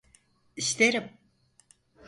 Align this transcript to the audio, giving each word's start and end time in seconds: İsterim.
İsterim. 0.55 1.09